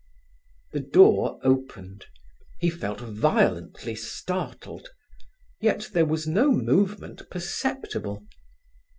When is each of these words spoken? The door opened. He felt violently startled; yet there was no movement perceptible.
The 0.71 0.79
door 0.79 1.39
opened. 1.43 2.07
He 2.59 2.71
felt 2.71 3.01
violently 3.01 3.93
startled; 3.93 4.89
yet 5.59 5.91
there 5.93 6.07
was 6.07 6.25
no 6.25 6.51
movement 6.51 7.29
perceptible. 7.29 8.25